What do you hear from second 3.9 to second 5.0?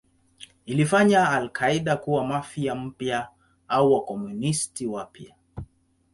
Wakomunisti